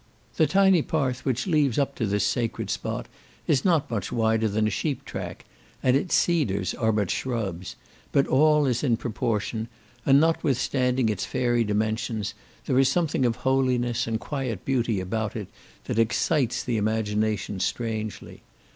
The 0.37 0.47
tiny 0.47 0.81
path 0.81 1.23
which 1.25 1.45
leads 1.45 1.77
up 1.77 1.93
to 1.97 2.07
this 2.07 2.25
sacred 2.25 2.71
spot, 2.71 3.07
is 3.45 3.63
not 3.63 3.91
much 3.91 4.11
wider 4.11 4.47
than 4.47 4.65
a 4.65 4.71
sheep 4.71 5.05
track, 5.05 5.45
and 5.83 5.95
its 5.95 6.15
cedars 6.15 6.73
are 6.73 6.91
but 6.91 7.11
shrubs, 7.11 7.75
but 8.11 8.25
all 8.25 8.65
is 8.65 8.83
in 8.83 8.97
proportion; 8.97 9.67
and 10.03 10.19
notwithstanding 10.19 11.07
its 11.07 11.25
fairy 11.27 11.63
dimensions, 11.63 12.33
there 12.65 12.79
is 12.79 12.89
something 12.89 13.27
of 13.27 13.35
holiness, 13.45 14.07
and 14.07 14.19
quiet 14.19 14.65
beauty 14.65 14.99
about 14.99 15.35
it, 15.35 15.49
that 15.83 15.99
excites 15.99 16.63
the 16.63 16.77
imagination 16.77 17.59
strangely. 17.59 18.41